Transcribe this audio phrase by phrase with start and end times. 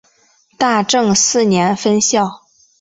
[0.57, 2.41] 大正四年分校。